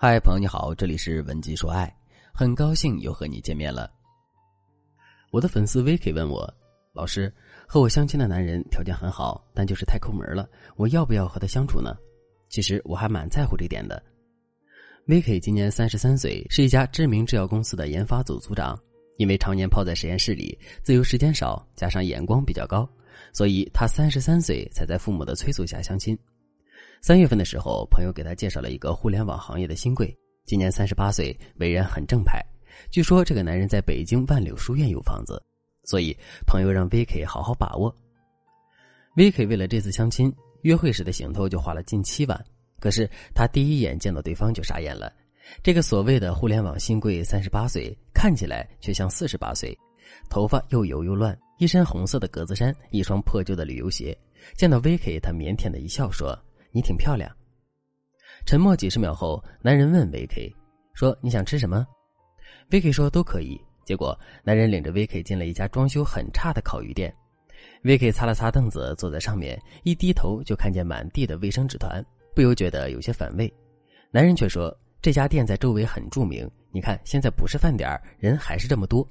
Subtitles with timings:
[0.00, 1.92] 嗨，朋友你好，这里是文姬说爱，
[2.32, 3.90] 很高兴又和你见面了。
[5.32, 6.48] 我的粉丝 Vicky 问我，
[6.92, 7.34] 老师
[7.66, 11.96] 和我相亲的男人条件很好，但就是太抠门了，我要不要和他相处呢？
[12.48, 14.00] 其实我还蛮在乎这点的。
[15.04, 18.78] Vicky 今年三十三岁，是一家知名制药公司的研发组组长。
[19.16, 22.88] 因为常年泡在实验室里，自由时间少，加上眼光比较高，
[23.32, 26.16] 所以他三十三岁才在父母的催促下相亲。
[27.00, 32.44] 三月份的时候，朋友给他介绍了一个互联网行业的新贵，今年三十八岁，为人很正派。
[32.90, 35.42] 据说这个男人在北京万柳书院有房子，
[35.84, 36.16] 所以
[36.46, 37.94] 朋友让 VK 好好把握。
[39.16, 42.44] VK 为了这次相亲，约会时的行头就花了近七万。
[42.80, 45.12] 可是他第一眼见到对方就傻眼了，
[45.62, 49.76] 这个所谓的互联网新贵三十八岁，看起来却像四十八岁，
[50.28, 54.16] 头发又油又乱，一身红色的格子衫，一双破旧的旅游鞋。
[54.56, 56.38] 见到 VK，他腼腆的一笑说。
[56.78, 57.28] 你挺漂亮。
[58.46, 60.54] 沉默几十秒后，男人问 VK：“
[60.94, 61.84] 说你想吃什么
[62.70, 67.12] ？”VK 说：“都可以。”结果，男人领着 VK 进了一家装修很差的烤鱼店。
[67.82, 72.00] VK 擦了擦凳子，坐在上面，一低头就看见满地的卫生纸团，
[72.32, 73.52] 不由觉得有些反胃。
[74.12, 79.04] 男人却说：“这家店在周围很著名，你看现在不是饭点人还是这么多。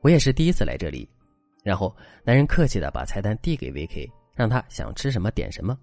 [0.00, 1.08] 我也是第一次来这里。”
[1.62, 5.78] 然后，男人客气的把菜单递给 VK，让他想吃什么点什么。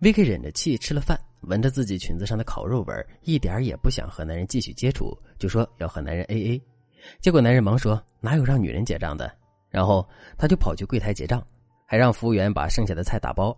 [0.00, 6.60] VK 忍着气吃了饭，闻着自己裙子上的烤肉味一点也不想和男人继续接触，就说要和男人 AA。
[7.20, 9.30] 结果男人忙说哪有让女人结账的，
[9.70, 10.06] 然后
[10.36, 11.46] 他就跑去柜台结账，
[11.86, 13.56] 还让服务员把剩下的菜打包。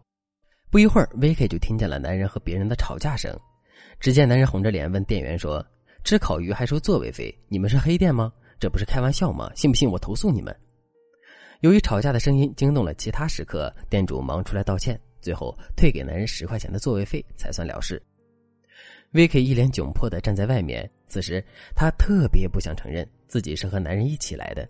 [0.71, 3.35] 不一会儿，VK 就听见了男人和别人的吵架声。
[3.99, 5.65] 只见男人红着脸问店员说
[6.05, 7.35] ：“吃烤鱼还收座位费？
[7.49, 8.33] 你们是黑店吗？
[8.59, 9.51] 这不是开玩笑吗？
[9.55, 10.55] 信不信我投诉你们？”
[11.61, 15.01] 由于吵架的声音惊动了其他食客，店主忙出来道歉。
[15.27, 18.01] 最后退给男人十块钱的座位费才算了事。
[19.13, 24.69] Vicky 一脸窘迫的站在外面，此时他特别不想承认自己是和男人一起来的。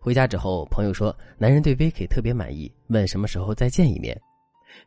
[0.00, 4.18] 回家之后，朋友说男人对 Vicky 特别满意，问什么时候再见一面。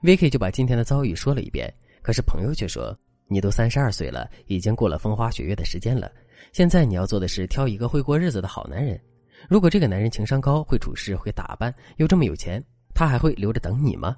[0.01, 1.71] Vicky 就把今天的遭遇说了一遍，
[2.01, 2.97] 可是朋友却说
[3.29, 6.11] ：“你都三十二岁了，已经过了风花雪月的时间了，
[6.53, 8.99] 现在你要做的是挑一个会过日子的好男人。
[9.47, 12.63] 如果这个男人情商高，会处事，会打扮，又这么有钱，
[12.95, 14.15] 他还会留着等你吗？”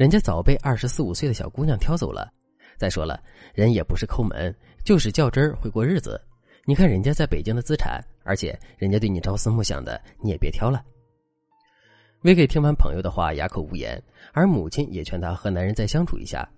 [0.00, 2.32] 人家早被二十四五岁的小姑娘挑走了。
[2.78, 3.22] 再说了，
[3.52, 4.50] 人也不是抠门，
[4.82, 6.18] 就是较真儿，会过日子。
[6.64, 10.82] 你看人家在北京的资产，而且人家对你朝思暮想的，你也别挑了。
[12.22, 14.02] v k 听完朋友的话，哑口无言，
[14.32, 16.48] 而母亲也劝他和男人再相处一下。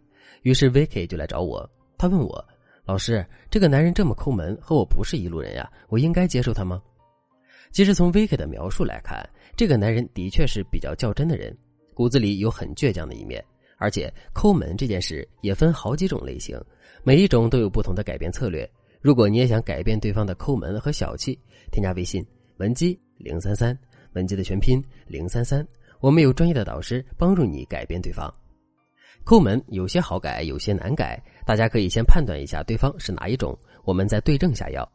[0.42, 2.48] 于是 v k 就来找我，他问我
[2.86, 6.80] ：“老师，这个男人这么抠门，和我不是一路人呀，我应该接受他吗？”
[7.74, 11.52] 其实从 v k 的描述来看，这个男人的确是比较较真的人。
[11.94, 13.44] 骨子里有很倔强的一面，
[13.78, 16.60] 而且抠门这件事也分好几种类型，
[17.02, 18.68] 每一种都有不同的改变策略。
[19.00, 21.38] 如果你也想改变对方的抠门和小气，
[21.70, 22.24] 添加微信
[22.58, 23.76] 文姬零三三，
[24.12, 25.66] 文姬的全拼零三三，
[26.00, 28.32] 我们有专业的导师帮助你改变对方。
[29.24, 34.88] 抠门有些好改，有些难改，大家可以先判断一下对方是哪一种，我们再对症下药。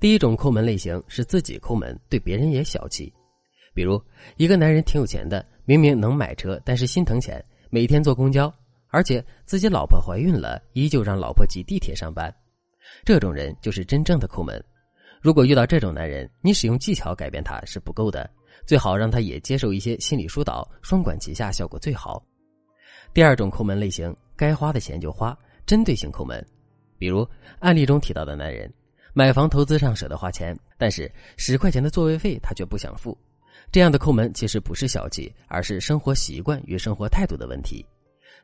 [0.00, 3.12] 第一种抠门类型是自己抠门，对别人也小气。
[3.74, 4.00] 比如，
[4.36, 8.52] 一个男人挺有钱的，明明能买车，但是心疼钱，每天坐公交，
[8.88, 12.32] 而且自己老婆怀孕了，依旧让老婆挤地铁上班。
[13.04, 14.62] 这种人就是真正的抠门。
[15.20, 18.30] 如果遇到这种男人，你使用技巧改变他是不够的，
[18.64, 22.24] 最好让他也接受一些心理疏导，双管齐下，效果最好。
[23.12, 25.36] 第二种抠门类型，该花的钱就花，
[25.66, 26.44] 针对性抠门。
[26.96, 27.26] 比如
[27.58, 28.72] 案例中提到的男人，
[29.14, 33.16] 买房投资上舍得花钱，但是十块钱的座位费他却不想付。
[33.74, 37.84] 这样的抠门其实不是小气，而是生活习惯与生活态度的问题。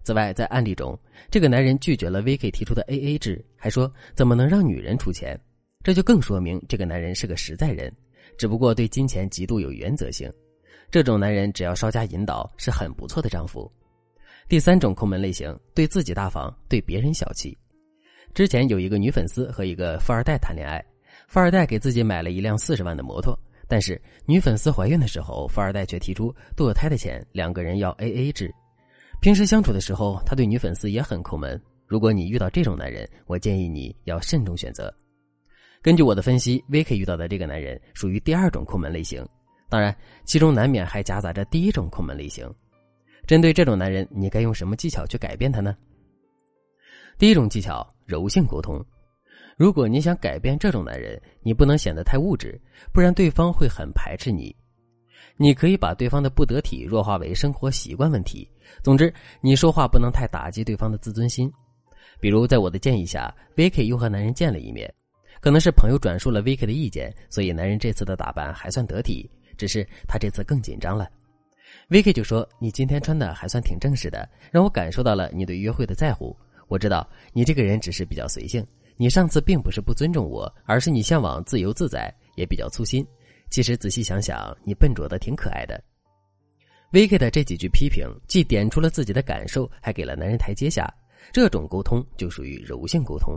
[0.02, 0.98] 此外，在案例中，
[1.30, 5.40] 这个男人拒绝了 VK 提出的 AA 制，还说怎么能让女人出钱？
[5.84, 7.94] 这就更说明这个男人是个实在人，
[8.36, 10.28] 只不过对金钱极度有原则性。
[10.90, 13.70] 这种男人只要稍加引导，是很不错的丈夫。
[14.48, 17.56] 第三种抠门类型，对自己大方，对别人小气。
[18.34, 20.84] 之前有一个女粉丝和一个富二代谈恋爱，
[21.28, 23.38] 富二代给自己买了一辆四十万的摩托。
[23.70, 28.52] 但是女粉丝怀孕的时候，富二代却提出堕胎的钱两个人要 A A 制。
[29.20, 31.58] 平时相处的时候，他对女粉丝也很抠门。
[31.86, 34.92] 如果你遇到这种男人，我建议你要慎重选择。
[35.80, 39.24] 根据我的分析，VK 遇到的这个男人属于第二种抠门类型，
[39.68, 42.52] 当然其中难免还夹杂着第一种抠门类型。
[43.24, 45.76] 针对这种男人，你该用什么技巧去改变他呢？
[47.18, 48.84] 第一种技巧：柔性沟通。
[49.60, 52.58] 如果你想改变这种男人，你不能显得太物质，
[52.94, 54.56] 不然对方会很排斥你。
[55.36, 58.50] 你可以把对方的不得体弱化为生活习惯问题。
[58.82, 59.12] 总之，
[59.42, 61.52] 你说话不能太打击对方的自尊心。
[62.18, 64.90] 比如在我的建议下，VK 又和男人见了一面，
[65.42, 71.06] 可能是朋友转述了 VK 的意见，所以男人这次的打扮还算得体，只是他这次更紧张了。
[71.90, 76.34] VK 就说：“你今天穿的还算挺正式的，让我感受到了你对约会的在乎。
[76.66, 78.64] 我知道你这个人只是比较随性，
[79.00, 83.02] 你上次并不是不尊重我，而是你向往自由自在，也比较粗心。
[83.48, 85.82] 其实仔细想想，你笨拙的挺可爱的。
[86.92, 90.86] Vicky 的这几句批评，既点出了自己的感受，还给了男人台阶下。
[91.32, 93.34] 这种沟通就属于柔性沟通。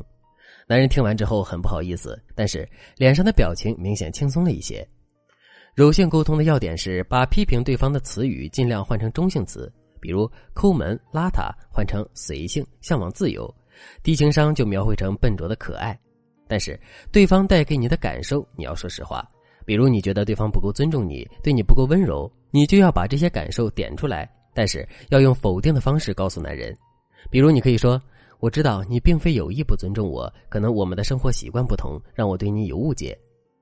[0.67, 2.67] 男人听完之后很不好意思，但是
[2.97, 4.85] 脸上的表情明显轻松了一些。
[5.75, 9.71] 柔性沟通的要点是把批评对方的词语尽量换成中性词，
[10.01, 13.47] 比如抠门、邋遢换成随性、向往自由；
[14.01, 15.97] 低情商就描绘成笨拙的可爱。
[16.47, 16.79] 但是
[17.11, 19.27] 对方带给你的感受，你要说实话。
[19.65, 26.77] 比如你觉得对方不够尊重你，对你不够温柔，你就要把这些感受点出来，但是要用否定的方式告诉男人。
[27.31, 27.99] 比如你可以说
[28.39, 33.17] ：“我知道你并非有意不尊重我，可能我们的生活习惯不同，让我对你有误解。”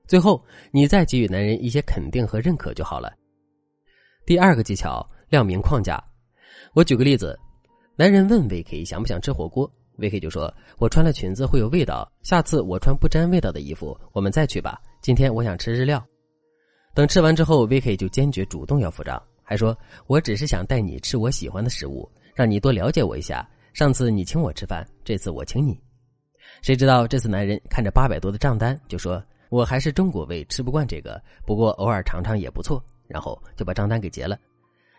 [0.08, 3.12] 最后，你再给予男人一些肯定和认可就好了。
[4.26, 6.02] 第二个技巧，亮明框架。
[6.74, 7.38] 我举个例子，
[7.94, 9.72] 男人问 VK 想不想吃火锅
[10.02, 14.82] ，VK 就说：“我穿了裙子会有味道，下次我穿不沾味道的衣服，我们再去吧。
[15.00, 16.04] 今天我想吃日料。”
[16.94, 19.78] 等吃完之后，VK 就坚决主动要付账，还说
[20.08, 23.48] ：“我只是想带你吃我喜欢的食物，让你多了解我一下。
[23.72, 25.78] 上次你请我吃饭，这次我请你。”
[26.60, 29.22] 谁知道这次男人看着八百多的账单，就说。
[29.48, 31.22] 我还是中国胃，吃不惯这个。
[31.44, 32.82] 不过偶尔尝尝也不错。
[33.06, 34.38] 然后就把账单给结了。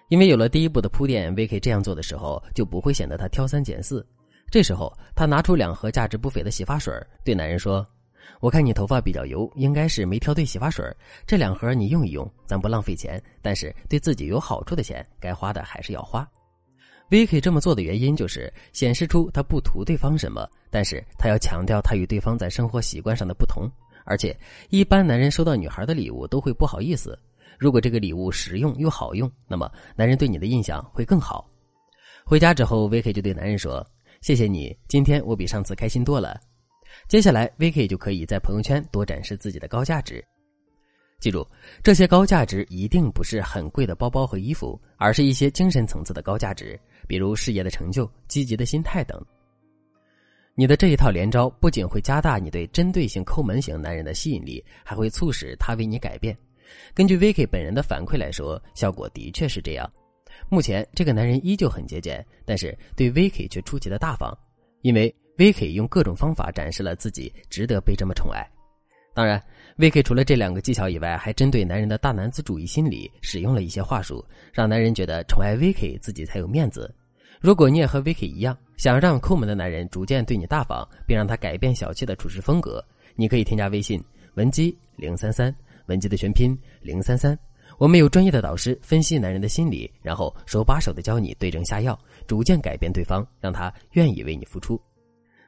[0.09, 4.05] 因为有了第一步的铺垫，VK 这样做的时候就不会显得他挑三拣四。
[4.53, 7.83] 这时候他拿出两盒价值不菲的洗发水，对男人说
[8.39, 10.85] ：“我看你头发比较油，应该是没挑对洗发水。
[11.25, 16.23] 这两盒你用一用，咱不浪费钱，但是对自己有好处的钱，该花的还是要花。
[17.09, 23.67] ”Vicky 这么做的原因就是显示出他不图对方什么，但是他要强调他与对方在生活习惯上的不同。
[24.05, 24.37] 而且，
[24.69, 27.17] 一般男人收到女孩的礼物都会不好意思。
[27.57, 31.49] 如果这个礼物实用又好用，那么男人对你的印象会更好。
[32.23, 33.85] 回家之后，Vicky 就对男人说
[34.23, 36.39] ：“谢谢你，今天我比上次开心多了。”
[37.09, 40.23] 接下来，Vicky 就可以在朋友圈多展示自己的高价值。
[41.19, 41.45] 记住，
[41.83, 49.21] 这些高价值一定不是很贵的包包和衣服，而是一些精神层次的高价值，比如事业的成就、积极的心态等。
[50.55, 56.33] 你的这一套连招不仅会加大你对针对性抠门型男人的吸引力，还会促使他为你改变。
[56.93, 59.91] 根据 Vicky 本人的反馈来说，效果的确是这样。
[60.53, 64.31] 目前这个男人依旧很节俭，但是对 Vicky 却出奇的大方，
[64.83, 68.47] 因为 Vicky 用各种方法展示了自己值得被这么宠爱。
[69.15, 69.43] 当然
[69.79, 74.23] ，Vicky 除了这两个技巧以外，还针对男人的大男子主义心理使用了一些话术，
[74.53, 76.93] 让男人觉得宠爱 Vicky 自己才有面子。
[77.41, 82.85] 如果你也和 Vicky 一样，想让抠门的男人逐渐对你大方，并让他改变小气的处事风格，
[83.15, 83.99] 你可以添加微信
[84.35, 85.51] 文姬零三三，
[85.87, 87.35] 文姬的全拼零三三。
[87.83, 94.79] 我们有专业的导师分析男人的心理，然后手把手的教你对症下药，逐渐改变对方，让他愿意为你付出。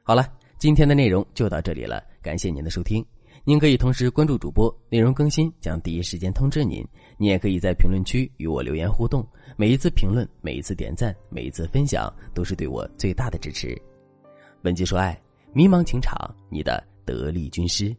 [0.02, 3.02] 好了，今天的内容就到这里了，感谢您的收听。
[3.42, 6.86] 您可以同时关注主播，内容更新将第一时间通知您。
[7.16, 13.74] 你也可以在评论区与我留言互动，每一次评论、每一次点赞、每一次分享，都是对我最大的支持。
[14.60, 15.18] 文姬说爱，
[15.54, 16.14] 迷茫情场，
[16.50, 17.96] 你的得力军师。